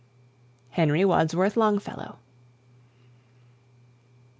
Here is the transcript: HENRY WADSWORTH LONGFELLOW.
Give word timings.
HENRY 0.71 1.05
WADSWORTH 1.05 1.55
LONGFELLOW. 1.55 2.17